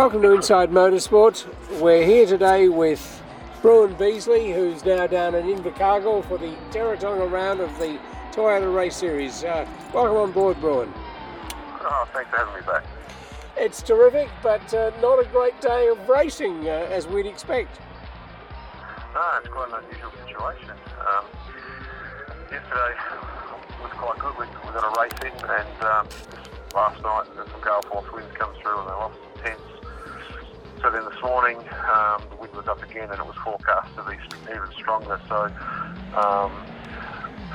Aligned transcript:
Welcome 0.00 0.22
to 0.22 0.32
Inside 0.32 0.70
Motorsport. 0.70 1.46
We're 1.78 2.06
here 2.06 2.24
today 2.24 2.70
with 2.70 3.22
Bruin 3.60 3.92
Beasley, 3.98 4.50
who's 4.50 4.82
now 4.82 5.06
down 5.06 5.34
in 5.34 5.44
Invercargill 5.44 6.26
for 6.26 6.38
the 6.38 6.56
Teretonga 6.70 7.30
round 7.30 7.60
of 7.60 7.68
the 7.78 8.00
Toyota 8.32 8.74
Race 8.74 8.96
Series. 8.96 9.44
Uh, 9.44 9.68
welcome 9.92 10.16
on 10.16 10.32
board, 10.32 10.58
Bruin. 10.58 10.90
Oh, 10.96 12.08
thanks 12.14 12.30
for 12.30 12.38
having 12.38 12.54
me 12.54 12.60
back. 12.62 12.82
It's 13.58 13.82
terrific, 13.82 14.30
but 14.42 14.72
uh, 14.72 14.90
not 15.02 15.22
a 15.22 15.28
great 15.28 15.60
day 15.60 15.88
of 15.88 16.08
racing 16.08 16.66
uh, 16.66 16.88
as 16.90 17.06
we'd 17.06 17.26
expect. 17.26 17.78
No, 19.12 19.20
it's 19.38 19.48
quite 19.48 19.68
an 19.68 19.84
unusual 19.84 20.12
situation. 20.26 20.70
Um, 20.98 21.26
yesterday 22.50 22.94
was 23.82 23.92
quite 23.92 24.18
good. 24.18 24.32
We, 24.38 24.46
we 24.46 24.72
got 24.72 24.96
a 24.96 24.98
race 24.98 25.30
in, 25.30 25.50
and 25.50 25.84
um, 25.84 26.08
last 26.74 27.02
night 27.02 27.26
some 27.36 27.60
gale 27.62 27.82
force 27.82 28.10
winds 28.14 28.34
come 28.38 28.54
through 28.62 28.78
and 28.78 28.88
they 28.88 28.92
lost 28.92 29.18
some 29.20 29.44
tents. 29.44 29.69
So 30.82 30.90
then 30.90 31.04
this 31.04 31.20
morning 31.22 31.58
um, 31.92 32.24
the 32.30 32.36
wind 32.40 32.54
was 32.54 32.66
up 32.66 32.82
again 32.82 33.10
and 33.10 33.20
it 33.20 33.26
was 33.26 33.36
forecast 33.44 33.94
to 33.96 34.02
be 34.02 34.16
even 34.48 34.72
stronger. 34.72 35.20
So 35.28 35.52
um, 36.16 36.52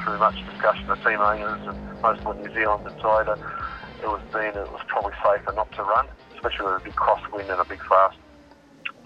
through 0.03 0.19
much 0.19 0.37
discussion 0.45 0.87
with 0.87 1.03
team 1.03 1.17
owners 1.17 1.65
and 1.65 2.01
most 2.01 2.21
of 2.21 2.37
the 2.37 2.43
New 2.43 2.53
Zealand 2.53 2.85
and 2.85 2.95
Toyota, 3.01 3.33
it 4.03 4.05
was 4.05 4.21
deemed 4.29 4.55
it 4.55 4.71
was 4.71 4.81
probably 4.85 5.13
safer 5.25 5.53
not 5.53 5.71
to 5.73 5.81
run, 5.81 6.05
especially 6.35 6.65
with 6.65 6.81
a 6.81 6.85
big 6.85 6.93
crosswind 6.93 7.49
and 7.49 7.59
a 7.59 7.65
big 7.65 7.81
fast 7.89 8.17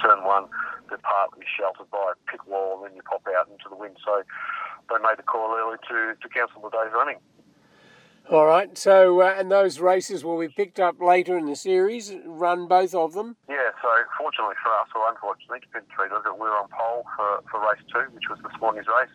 turn 0.04 0.22
one. 0.26 0.52
They're 0.90 0.98
partly 1.00 1.46
sheltered 1.58 1.90
by 1.90 2.12
a 2.12 2.32
pit 2.32 2.42
wall 2.46 2.84
and 2.84 2.92
then 2.92 2.96
you 2.98 3.02
pop 3.04 3.24
out 3.40 3.48
into 3.48 3.70
the 3.70 3.78
wind. 3.78 3.96
So 4.04 4.24
they 4.90 5.02
made 5.02 5.18
the 5.18 5.24
call 5.24 5.56
early 5.56 5.78
to, 5.88 6.20
to 6.20 6.28
cancel 6.28 6.62
the 6.62 6.70
day's 6.72 6.92
running. 6.94 7.24
All 8.30 8.46
right. 8.46 8.78
So, 8.78 9.22
uh, 9.22 9.36
and 9.38 9.50
those 9.50 9.80
races 9.80 10.24
will 10.24 10.40
be 10.40 10.50
picked 10.50 10.80
up 10.80 11.02
later 11.02 11.38
in 11.38 11.46
the 11.48 11.56
series. 11.56 12.14
Run 12.26 12.68
both 12.68 12.94
of 12.94 13.14
them. 13.14 13.38
Yeah. 13.50 13.56
So, 13.80 13.88
fortunately 14.20 14.60
for 14.60 14.76
us, 14.76 14.92
or 14.92 15.08
unfortunately, 15.08 15.64
depending 15.64 16.12
on 16.12 16.24
that 16.28 16.36
we're 16.36 16.52
on 16.52 16.68
pole 16.68 17.08
for, 17.16 17.40
for 17.48 17.64
race 17.64 17.80
two, 17.88 18.12
which 18.12 18.28
was 18.28 18.40
this 18.44 18.56
morning's 18.60 18.92
race. 18.92 19.14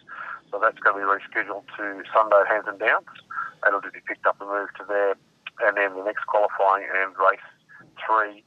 So 0.49 0.57
that's 0.57 0.79
going 0.81 0.97
to 0.97 1.01
be 1.03 1.09
rescheduled 1.09 1.69
to 1.77 2.01
Sunday, 2.09 2.43
Hampton 2.49 2.79
Downs. 2.79 3.11
That'll 3.61 3.85
be 3.85 3.93
picked 4.07 4.25
up 4.25 4.41
and 4.41 4.49
moved 4.49 4.77
to 4.81 4.85
there, 4.89 5.17
and 5.61 5.77
then 5.77 5.97
the 5.97 6.05
next 6.05 6.25
qualifying 6.25 6.89
and 6.89 7.13
race 7.17 7.45
three, 8.01 8.45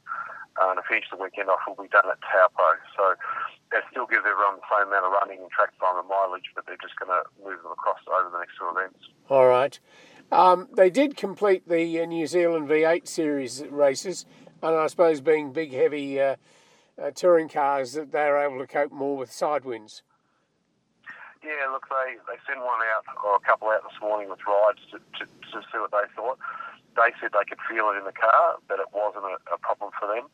uh, 0.58 0.74
and 0.74 0.80
finish 0.90 1.06
the 1.10 1.18
weekend 1.18 1.50
off 1.50 1.62
will 1.66 1.78
be 1.78 1.90
done 1.90 2.06
at 2.10 2.18
Taupo. 2.22 2.78
So 2.96 3.14
that 3.70 3.84
still 3.90 4.06
gives 4.06 4.26
everyone 4.26 4.58
the 4.58 4.68
same 4.70 4.88
amount 4.88 5.06
of 5.06 5.12
running 5.12 5.38
and 5.42 5.50
track 5.50 5.70
time 5.78 5.98
and 5.98 6.08
mileage, 6.08 6.50
but 6.54 6.66
they're 6.66 6.80
just 6.80 6.96
going 6.98 7.14
to 7.14 7.22
move 7.44 7.62
them 7.62 7.72
across 7.72 8.02
over 8.08 8.30
the 8.30 8.38
next 8.38 8.58
two 8.58 8.66
events. 8.66 8.98
All 9.30 9.46
right. 9.46 9.78
Um, 10.30 10.68
they 10.76 10.90
did 10.90 11.16
complete 11.16 11.68
the 11.68 12.00
uh, 12.00 12.04
New 12.04 12.26
Zealand 12.26 12.68
V8 12.68 13.08
series 13.08 13.64
races, 13.70 14.26
and 14.62 14.76
I 14.76 14.86
suppose 14.86 15.20
being 15.20 15.52
big, 15.52 15.72
heavy 15.72 16.20
uh, 16.20 16.36
uh, 17.00 17.10
touring 17.12 17.48
cars, 17.48 17.92
that 17.92 18.12
they're 18.12 18.38
able 18.38 18.58
to 18.58 18.66
cope 18.66 18.92
more 18.92 19.16
with 19.16 19.30
side 19.30 19.64
winds. 19.64 20.02
Yeah, 21.42 21.70
look, 21.70 21.86
they, 21.88 22.18
they 22.26 22.38
sent 22.46 22.58
one 22.60 22.80
out, 22.94 23.04
or 23.24 23.36
a 23.36 23.40
couple 23.40 23.68
out 23.68 23.82
this 23.84 24.00
morning 24.00 24.28
with 24.28 24.40
rides 24.46 24.80
to, 24.90 24.98
to, 24.98 25.24
to 25.24 25.62
see 25.70 25.78
what 25.78 25.92
they 25.92 26.06
thought. 26.14 26.38
They 26.96 27.14
said 27.20 27.30
they 27.30 27.46
could 27.48 27.62
feel 27.70 27.90
it 27.94 27.98
in 27.98 28.04
the 28.04 28.12
car, 28.12 28.58
but 28.66 28.80
it 28.80 28.90
wasn't 28.92 29.24
a, 29.24 29.38
a 29.54 29.58
problem 29.58 29.92
for 29.98 30.08
them. 30.10 30.26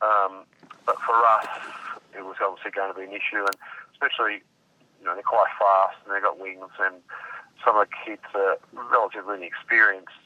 Um, 0.00 0.44
but 0.86 0.96
for 1.04 1.14
us, 1.14 1.46
it 2.16 2.24
was 2.24 2.36
obviously 2.40 2.72
going 2.72 2.92
to 2.92 2.98
be 2.98 3.04
an 3.04 3.12
issue, 3.12 3.44
and 3.44 3.56
especially, 3.92 4.40
you 5.00 5.04
know, 5.04 5.12
they're 5.12 5.22
quite 5.22 5.52
fast 5.60 6.00
and 6.04 6.14
they've 6.14 6.24
got 6.24 6.40
wings 6.40 6.72
and 6.80 7.04
some 7.64 7.76
of 7.76 7.88
the 7.88 7.92
kids 8.04 8.24
are 8.34 8.56
relatively 8.72 9.36
inexperienced. 9.36 10.25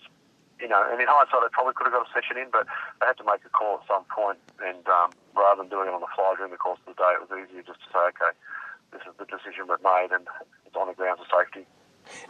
You 0.60 0.68
know, 0.68 0.84
and 0.84 1.00
in 1.00 1.08
hindsight, 1.08 1.40
they 1.40 1.52
probably 1.52 1.72
could 1.72 1.88
have 1.88 1.96
got 1.96 2.04
a 2.04 2.12
session 2.12 2.36
in, 2.36 2.52
but 2.52 2.68
they 3.00 3.08
had 3.08 3.16
to 3.16 3.24
make 3.24 3.40
a 3.44 3.52
call 3.52 3.80
at 3.80 3.88
some 3.88 4.04
point. 4.12 4.38
and 4.60 4.84
um, 4.88 5.10
rather 5.32 5.64
than 5.64 5.72
doing 5.72 5.88
it 5.88 5.94
on 5.96 6.04
the 6.04 6.12
fly 6.14 6.36
during 6.36 6.52
the 6.52 6.60
course 6.60 6.78
of 6.84 6.92
the 6.92 7.00
day, 7.00 7.12
it 7.16 7.24
was 7.24 7.32
easier 7.32 7.64
just 7.64 7.80
to 7.80 7.88
say, 7.88 8.04
okay, 8.12 8.32
this 8.92 9.02
is 9.08 9.16
the 9.16 9.24
decision 9.24 9.66
we've 9.68 9.80
made, 9.80 10.12
and 10.12 10.28
it's 10.66 10.76
on 10.76 10.88
the 10.88 10.94
grounds 10.94 11.20
of 11.24 11.28
safety. 11.32 11.64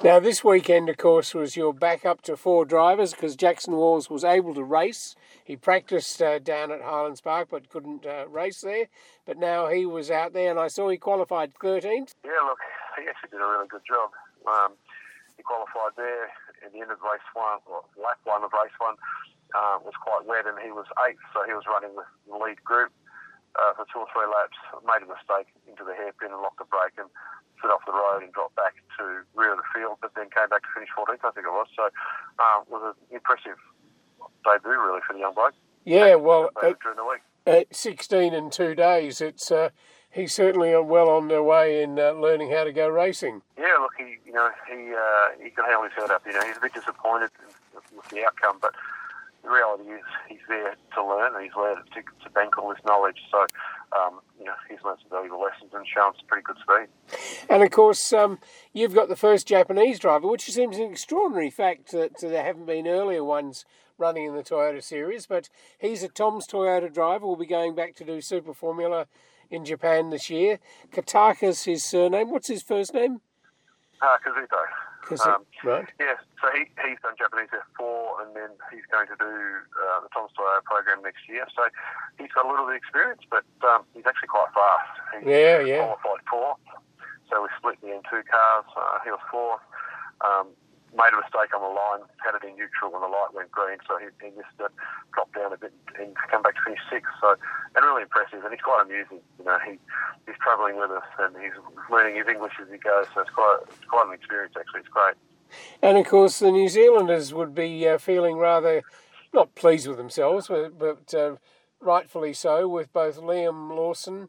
Now, 0.03 0.21
this 0.21 0.45
weekend, 0.45 0.89
of 0.89 0.97
course, 0.97 1.35
was 1.35 1.57
your 1.57 1.73
backup 1.73 2.23
to 2.23 2.37
four 2.37 2.65
drivers 2.65 3.13
because 3.13 3.37
Jackson 3.37 3.75
Walls 3.75 4.11
was 4.11 4.25
able 4.25 4.55
to 4.55 4.65
race. 4.65 5.15
He 5.45 5.57
practiced 5.57 6.21
uh, 6.21 6.39
down 6.39 6.71
at 6.71 6.83
Highlands 6.83 7.21
Park 7.21 7.49
but 7.51 7.69
couldn't 7.69 8.05
uh, 8.07 8.27
race 8.29 8.61
there. 8.61 8.89
But 9.27 9.39
now 9.39 9.69
he 9.69 9.87
was 9.87 10.11
out 10.11 10.33
there, 10.33 10.51
and 10.51 10.59
I 10.59 10.69
saw 10.69 10.89
he 10.89 10.97
qualified 10.97 11.55
13th. 11.55 12.15
Yeah, 12.25 12.31
look, 12.45 12.59
he 12.99 13.09
actually 13.09 13.31
did 13.31 13.41
a 13.41 13.47
really 13.47 13.69
good 13.69 13.83
job. 13.87 14.11
Um, 14.47 14.73
he 15.41 15.49
qualified 15.49 15.97
there 15.97 16.29
at 16.61 16.69
the 16.69 16.85
end 16.85 16.93
of 16.93 17.01
race 17.01 17.25
one, 17.33 17.65
or 17.65 17.81
lap 17.97 18.21
one 18.29 18.45
of 18.45 18.53
race 18.53 18.77
one, 18.77 19.01
uh, 19.57 19.81
was 19.81 19.97
quite 19.97 20.29
wet 20.29 20.45
and 20.45 20.61
he 20.61 20.69
was 20.69 20.85
eighth, 21.09 21.25
so 21.33 21.41
he 21.49 21.57
was 21.57 21.65
running 21.65 21.97
with 21.97 22.05
the 22.29 22.37
lead 22.37 22.61
group 22.61 22.93
uh, 23.57 23.73
for 23.73 23.89
two 23.89 24.05
or 24.05 24.09
three 24.13 24.29
laps, 24.29 24.61
made 24.85 25.01
a 25.01 25.09
mistake 25.09 25.49
into 25.65 25.81
the 25.81 25.97
hairpin 25.97 26.29
and 26.29 26.45
locked 26.45 26.61
the 26.61 26.69
brake 26.69 26.95
and 27.01 27.09
slid 27.57 27.73
off 27.73 27.81
the 27.89 27.97
road 27.97 28.21
and 28.21 28.37
dropped 28.37 28.55
back 28.55 28.77
to 29.01 29.25
rear 29.33 29.57
of 29.57 29.65
the 29.65 29.69
field, 29.73 29.97
but 30.05 30.13
then 30.13 30.29
came 30.29 30.53
back 30.53 30.61
to 30.61 30.71
finish 30.77 30.93
14th, 30.93 31.25
I 31.25 31.33
think 31.33 31.49
it 31.49 31.57
was. 31.57 31.73
So 31.73 31.89
uh, 31.89 32.61
it 32.61 32.69
was 32.69 32.93
an 32.93 33.17
impressive 33.17 33.57
debut, 34.45 34.77
really, 34.77 35.01
for 35.09 35.17
the 35.17 35.25
young 35.25 35.33
bloke. 35.33 35.57
Yeah, 35.89 36.21
well, 36.21 36.53
at, 36.61 36.77
during 36.85 37.01
the 37.01 37.09
week. 37.09 37.25
At 37.49 37.73
16 37.73 38.37
in 38.37 38.53
two 38.53 38.77
days, 38.77 39.25
it's 39.25 39.51
uh, 39.51 39.73
he's 40.11 40.35
certainly 40.35 40.77
well 40.77 41.09
on 41.09 41.29
their 41.29 41.43
way 41.43 41.83
in 41.83 41.99
uh, 41.99 42.13
learning 42.13 42.51
how 42.51 42.65
to 42.65 42.73
go 42.73 42.89
racing. 42.89 43.43
Yeah, 43.59 43.77
look, 43.81 43.93
he 43.99 44.17
you 44.27 44.33
know 44.33 44.51
he 44.69 44.93
uh, 44.93 45.43
he 45.43 45.51
can 45.51 45.65
hold 45.69 45.91
his 45.91 45.95
head 45.97 46.11
up. 46.11 46.23
You 46.27 46.33
know, 46.33 46.47
he's 46.47 46.57
a 46.57 46.61
bit 46.61 46.75
disappointed 46.75 47.31
with 47.95 48.09
the 48.09 48.25
outcome, 48.25 48.59
but 48.61 48.75
the 49.43 49.51
reality 49.51 49.85
is 49.85 50.05
he's 50.29 50.39
there 50.49 50.75
to 50.95 51.05
learn 51.05 51.35
and 51.35 51.45
he's 51.45 51.53
there 51.57 51.75
to, 51.75 52.25
to 52.25 52.31
bank 52.31 52.59
all 52.59 52.75
his 52.75 52.85
knowledge. 52.85 53.17
So, 53.31 53.47
um, 53.97 54.21
you 54.39 54.45
know, 54.45 54.55
he's 54.69 54.79
learned 54.85 54.99
some 55.01 55.11
valuable 55.11 55.41
lessons 55.41 55.71
and 55.75 55.87
shown 55.87 56.13
some 56.17 56.27
pretty 56.27 56.43
good 56.43 56.57
speed. 56.59 57.49
And 57.49 57.63
of 57.63 57.71
course, 57.71 58.13
um, 58.13 58.39
you've 58.73 58.95
got 58.95 59.09
the 59.09 59.17
first 59.17 59.49
Japanese 59.49 59.99
driver, 59.99 60.29
which 60.29 60.43
seems 60.43 60.77
an 60.77 60.91
extraordinary 60.91 61.51
fact 61.51 61.93
that 61.93 62.21
there 62.21 62.45
haven't 62.45 62.67
been 62.67 62.87
earlier 62.87 63.25
ones 63.25 63.65
running 63.99 64.27
in 64.27 64.35
the 64.35 64.43
Toyota 64.43 64.83
series. 64.83 65.27
But 65.27 65.49
he's 65.79 66.03
a 66.03 66.09
Tom's 66.09 66.47
Toyota 66.47 66.93
driver. 66.93 67.27
We'll 67.27 67.37
be 67.37 67.47
going 67.47 67.75
back 67.75 67.95
to 67.97 68.05
do 68.05 68.21
Super 68.21 68.53
Formula 68.53 69.07
in 69.51 69.65
Japan 69.65 70.11
this 70.11 70.31
year. 70.31 70.59
Kotaka's 70.93 71.65
his 71.65 71.85
surname. 71.85 72.31
What's 72.31 72.49
his 72.49 72.63
first 72.63 72.95
name? 72.95 73.21
Uh, 74.01 74.17
Kazuto. 74.25 74.63
Kazuto, 75.05 75.35
um, 75.35 75.45
right. 75.65 75.89
Yeah, 75.99 76.15
so 76.41 76.49
he, 76.55 76.71
he's 76.87 76.99
done 77.03 77.15
Japanese 77.19 77.51
F4 77.51 78.27
and 78.27 78.37
then 78.37 78.51
he's 78.73 78.87
going 78.91 79.09
to 79.09 79.17
do 79.19 79.27
uh, 79.27 80.01
the 80.01 80.09
Tom 80.15 80.29
Toyota 80.39 80.63
program 80.65 81.03
next 81.03 81.29
year. 81.29 81.45
So 81.57 81.65
he's 82.19 82.31
got 82.33 82.47
a 82.47 82.49
little 82.49 82.67
bit 82.67 82.77
of 82.77 82.81
experience, 82.81 83.23
but 83.29 83.45
um, 83.67 83.83
he's 83.93 84.07
actually 84.07 84.29
quite 84.29 84.49
fast. 84.55 84.95
He's 85.19 85.29
yeah, 85.29 85.61
yeah. 85.61 85.85
qualified 85.85 86.25
fourth. 86.31 86.65
So 87.29 87.43
we 87.43 87.49
split 87.59 87.81
the 87.81 87.89
M2 87.89 88.25
cars. 88.27 88.69
Uh, 88.77 88.99
he 89.05 89.11
was 89.11 89.21
fourth. 89.31 89.63
Um, 90.21 90.49
made 90.97 91.15
a 91.15 91.19
mistake 91.19 91.55
on 91.55 91.63
the 91.63 91.71
line, 91.71 92.03
had 92.19 92.35
it 92.35 92.43
in 92.43 92.59
neutral 92.59 92.91
when 92.91 93.03
the 93.03 93.11
light 93.11 93.31
went 93.33 93.51
green, 93.51 93.79
so 93.87 93.99
he, 93.99 94.11
he 94.19 94.35
missed 94.35 94.59
it, 94.59 94.73
dropped 95.15 95.35
down 95.35 95.53
a 95.53 95.59
bit, 95.59 95.73
and 95.99 96.15
come 96.31 96.43
back 96.43 96.57
to 96.57 96.63
finish 96.67 96.83
sixth. 96.91 97.11
So, 97.21 97.37
and 97.77 97.85
really 97.85 98.03
impressive, 98.03 98.43
and 98.43 98.51
he's 98.51 98.65
quite 98.65 98.83
amusing. 98.83 99.23
You 99.39 99.45
know, 99.47 99.59
he 99.63 99.79
he's 100.27 100.39
travelling 100.43 100.77
with 100.77 100.91
us, 100.91 101.07
and 101.19 101.37
he's 101.39 101.55
learning 101.91 102.17
his 102.17 102.27
English 102.27 102.55
as 102.61 102.69
he 102.71 102.79
goes. 102.79 103.07
So 103.15 103.23
it's 103.23 103.31
quite 103.31 103.59
it's 103.67 103.87
quite 103.87 104.07
an 104.09 104.15
experience. 104.15 104.55
Actually, 104.59 104.81
it's 104.81 104.93
great. 104.93 105.17
And 105.83 105.99
of 105.99 106.07
course, 106.07 106.39
the 106.39 106.51
New 106.51 106.69
Zealanders 106.69 107.35
would 107.35 107.55
be 107.55 107.89
uh, 107.89 107.99
feeling 107.99 108.37
rather 108.37 108.83
not 109.33 109.55
pleased 109.55 109.87
with 109.87 109.97
themselves, 109.97 110.49
but, 110.49 110.79
but 110.79 111.15
uh, 111.15 111.37
rightfully 111.81 112.33
so, 112.33 112.69
with 112.69 112.93
both 112.93 113.21
Liam 113.21 113.71
Lawson 113.75 114.29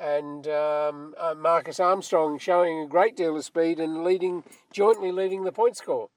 and 0.00 0.46
um, 0.48 1.14
uh, 1.18 1.34
Marcus 1.34 1.80
Armstrong 1.80 2.38
showing 2.38 2.80
a 2.80 2.86
great 2.86 3.16
deal 3.16 3.36
of 3.36 3.44
speed 3.44 3.78
and 3.78 4.04
leading 4.04 4.44
jointly 4.72 5.12
leading 5.12 5.44
the 5.44 5.52
point 5.52 5.76
score. 5.76 6.08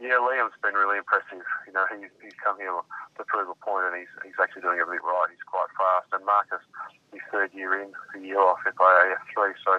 Yeah, 0.00 0.16
Liam's 0.16 0.56
been 0.64 0.72
really 0.72 0.96
impressive. 0.96 1.44
You 1.66 1.72
know, 1.76 1.84
he's, 1.92 2.08
he's 2.24 2.32
come 2.42 2.56
here 2.56 2.72
to 2.72 3.24
prove 3.28 3.52
a 3.52 3.58
point, 3.60 3.84
and 3.92 4.00
he's 4.00 4.08
he's 4.24 4.38
actually 4.40 4.62
doing 4.62 4.80
everything 4.80 5.04
right. 5.04 5.28
He's 5.28 5.44
quite 5.44 5.68
fast, 5.76 6.08
and 6.16 6.24
Marcus, 6.24 6.64
his 7.12 7.20
third 7.30 7.52
year 7.52 7.76
in, 7.76 7.92
the 8.16 8.26
year 8.26 8.40
off 8.40 8.64
FIA 8.64 9.20
F3, 9.36 9.52
so 9.60 9.76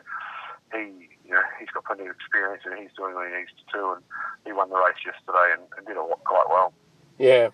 he 0.77 1.09
you 1.25 1.33
know 1.33 1.41
he's 1.57 1.73
got 1.73 1.85
plenty 1.85 2.05
of 2.05 2.13
experience, 2.13 2.61
and 2.69 2.77
he's 2.77 2.93
doing 2.95 3.15
what 3.15 3.25
he 3.25 3.33
needs 3.33 3.49
to 3.49 3.65
do. 3.73 3.97
And 3.97 4.03
he 4.45 4.53
won 4.53 4.69
the 4.69 4.77
race 4.77 5.01
yesterday 5.01 5.57
and, 5.57 5.65
and 5.73 5.89
did 5.89 5.97
it 5.97 6.05
quite 6.21 6.49
well. 6.53 6.73
Yeah, 7.17 7.49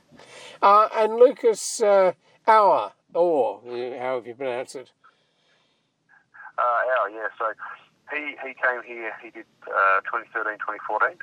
uh, 0.61 0.89
and 0.91 1.15
Lucas 1.15 1.79
uh, 1.79 2.19
Auer 2.45 2.91
or 3.13 3.61
however 3.99 4.27
you 4.27 4.35
pronounce 4.35 4.75
it. 4.75 4.91
Uh, 6.57 6.63
yeah. 7.13 7.27
So 7.37 7.53
he 8.11 8.35
he 8.41 8.53
came 8.53 8.81
here. 8.85 9.13
He 9.21 9.29
did 9.29 9.45
uh, 9.67 10.01
2013, 10.09 10.57
2014. 10.59 11.17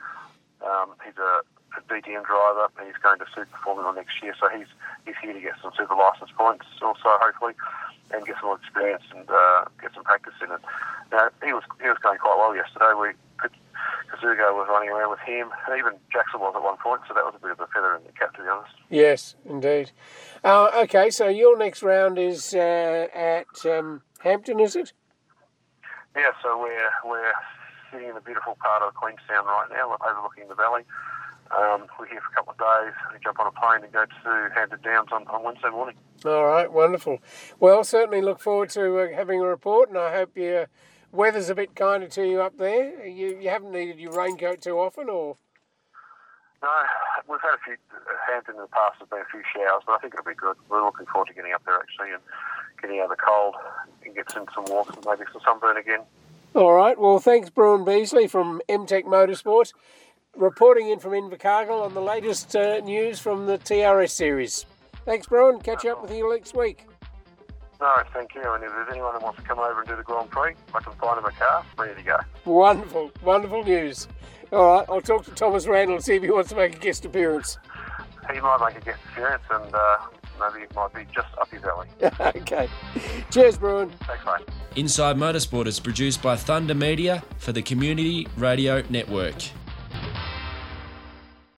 Um, 0.62 0.94
he's 1.04 1.18
a, 1.18 1.42
a 1.76 1.80
DTM 1.88 2.24
driver. 2.24 2.68
And 2.78 2.86
he's 2.86 3.00
going 3.02 3.18
to 3.18 3.26
Super 3.34 3.58
Formula 3.62 3.92
next 3.94 4.22
year, 4.22 4.34
so 4.38 4.48
he's 4.48 4.70
he's 5.04 5.16
here 5.22 5.32
to 5.32 5.40
get 5.40 5.54
some 5.62 5.72
Super 5.76 5.94
license 5.94 6.30
points 6.36 6.66
also, 6.82 7.18
hopefully, 7.20 7.54
and 8.12 8.24
get 8.26 8.36
some 8.40 8.54
more 8.54 8.58
experience 8.58 9.04
and 9.14 9.28
uh, 9.28 9.64
get 9.80 9.92
some 9.94 10.04
practice 10.04 10.34
in 10.42 10.50
it. 10.52 10.62
Now 11.12 11.28
he 11.44 11.52
was 11.52 11.64
he 11.82 11.88
was 11.88 11.98
going 11.98 12.18
quite 12.18 12.38
well 12.38 12.54
yesterday. 12.54 12.92
We 12.94 13.08
because 14.20 14.54
was 14.54 14.68
running 14.68 14.90
around 14.90 15.10
with 15.10 15.20
him. 15.20 15.50
and 15.66 15.78
Even 15.78 15.92
Jackson 16.12 16.40
was 16.40 16.54
at 16.56 16.62
one 16.62 16.76
point, 16.78 17.02
so 17.08 17.14
that 17.14 17.24
was 17.24 17.34
a 17.36 17.40
bit 17.40 17.50
of 17.50 17.60
a 17.60 17.66
feather 17.68 17.96
in 17.96 18.04
the 18.04 18.12
cap, 18.12 18.34
to 18.34 18.42
be 18.42 18.48
honest. 18.48 18.74
Yes, 18.90 19.34
indeed. 19.44 19.90
Uh, 20.42 20.70
okay, 20.84 21.10
so 21.10 21.28
your 21.28 21.56
next 21.58 21.82
round 21.82 22.18
is 22.18 22.54
uh, 22.54 23.08
at 23.14 23.46
um, 23.66 24.02
Hampton, 24.20 24.60
is 24.60 24.76
it? 24.76 24.92
Yeah, 26.16 26.30
so 26.42 26.58
we're 26.58 26.90
we're 27.04 27.32
sitting 27.90 28.08
in 28.08 28.16
a 28.16 28.20
beautiful 28.20 28.56
part 28.60 28.82
of 28.82 28.94
Queenstown 28.94 29.46
right 29.46 29.68
now, 29.70 29.96
overlooking 30.08 30.48
the 30.48 30.54
valley. 30.54 30.82
Um, 31.50 31.86
we're 31.98 32.06
here 32.06 32.20
for 32.20 32.32
a 32.32 32.34
couple 32.34 32.52
of 32.52 32.58
days. 32.58 32.94
We 33.12 33.18
jump 33.22 33.38
on 33.38 33.46
a 33.46 33.52
plane 33.52 33.84
and 33.84 33.92
go 33.92 34.04
to 34.06 34.50
Hampton 34.54 34.80
Downs 34.82 35.08
on, 35.12 35.26
on 35.28 35.42
Wednesday 35.44 35.70
morning. 35.70 35.96
All 36.24 36.44
right, 36.44 36.72
wonderful. 36.72 37.18
Well, 37.60 37.84
certainly 37.84 38.22
look 38.22 38.40
forward 38.40 38.70
to 38.70 38.98
uh, 38.98 39.08
having 39.14 39.40
a 39.40 39.44
report, 39.44 39.90
and 39.90 39.98
I 39.98 40.12
hope 40.14 40.36
your 40.36 40.68
weather's 41.14 41.48
a 41.48 41.54
bit 41.54 41.74
kinder 41.74 42.08
to 42.08 42.26
you 42.26 42.42
up 42.42 42.58
there. 42.58 43.06
You, 43.06 43.38
you 43.40 43.48
haven't 43.48 43.72
needed 43.72 43.98
your 43.98 44.12
raincoat 44.12 44.60
too 44.60 44.78
often, 44.78 45.08
or? 45.08 45.36
No, 46.62 46.70
we've 47.28 47.40
had 47.40 47.54
a 47.54 47.58
few. 47.64 47.76
Hampton 48.30 48.54
in 48.56 48.62
the 48.62 48.68
past 48.68 48.96
has 48.98 49.08
been 49.08 49.20
a 49.20 49.30
few 49.30 49.42
showers, 49.54 49.82
but 49.86 49.92
I 49.92 49.98
think 49.98 50.14
it'll 50.14 50.24
be 50.24 50.34
good. 50.34 50.56
We're 50.68 50.84
looking 50.84 51.06
forward 51.06 51.28
to 51.28 51.34
getting 51.34 51.52
up 51.52 51.62
there 51.66 51.76
actually 51.76 52.12
and 52.12 52.22
getting 52.80 53.00
out 53.00 53.10
of 53.10 53.10
the 53.10 53.16
cold 53.16 53.54
and 54.04 54.14
get 54.14 54.30
some 54.30 54.46
some 54.54 54.64
walks 54.68 54.96
and 54.96 55.04
maybe 55.06 55.24
some 55.32 55.42
sunburn 55.44 55.76
again. 55.76 56.00
All 56.54 56.72
right. 56.72 56.98
Well, 56.98 57.18
thanks, 57.18 57.50
Bruin 57.50 57.84
Beasley 57.84 58.28
from 58.28 58.62
MTech 58.68 59.04
Motorsports, 59.04 59.72
reporting 60.36 60.88
in 60.88 61.00
from 61.00 61.12
Invercargill 61.12 61.84
on 61.84 61.94
the 61.94 62.00
latest 62.00 62.54
uh, 62.56 62.78
news 62.80 63.18
from 63.18 63.46
the 63.46 63.58
TRS 63.58 64.10
series. 64.10 64.64
Thanks, 65.04 65.26
Bruin. 65.26 65.60
Catch 65.60 65.84
up 65.84 66.00
with 66.00 66.12
you 66.12 66.32
next 66.32 66.56
week. 66.56 66.86
No, 67.84 68.02
thank 68.14 68.34
you. 68.34 68.40
And 68.50 68.64
if 68.64 68.70
there's 68.70 68.88
anyone 68.90 69.12
that 69.12 69.22
wants 69.22 69.42
to 69.42 69.46
come 69.46 69.58
over 69.58 69.80
and 69.80 69.86
do 69.86 69.94
the 69.94 70.02
Grand 70.02 70.30
Prix, 70.30 70.54
I 70.74 70.80
can 70.80 70.94
find 70.94 71.18
them 71.18 71.26
a 71.26 71.30
car, 71.32 71.66
ready 71.76 71.94
to 71.94 72.02
go. 72.02 72.16
Wonderful, 72.46 73.10
wonderful 73.22 73.62
news. 73.62 74.08
All 74.52 74.78
right, 74.78 74.86
I'll 74.88 75.02
talk 75.02 75.26
to 75.26 75.32
Thomas 75.32 75.66
Randall 75.66 75.96
and 75.96 76.04
see 76.04 76.14
if 76.14 76.22
he 76.22 76.30
wants 76.30 76.48
to 76.48 76.56
make 76.56 76.76
a 76.76 76.78
guest 76.78 77.04
appearance. 77.04 77.58
He 78.32 78.40
might 78.40 78.58
make 78.66 78.80
a 78.80 78.86
guest 78.86 79.00
appearance 79.12 79.42
and 79.50 79.74
uh, 79.74 79.96
maybe 80.40 80.64
it 80.64 80.74
might 80.74 80.94
be 80.94 81.04
just 81.14 81.28
up 81.38 81.50
his 81.50 81.62
alley. 81.62 81.88
okay. 82.40 82.70
Cheers, 83.30 83.58
Bruin. 83.58 83.90
Thanks, 84.06 84.24
mate. 84.24 84.48
Inside 84.76 85.16
Motorsport 85.16 85.66
is 85.66 85.78
produced 85.78 86.22
by 86.22 86.36
Thunder 86.36 86.74
Media 86.74 87.22
for 87.36 87.52
the 87.52 87.60
Community 87.60 88.26
Radio 88.38 88.82
Network. 88.88 89.34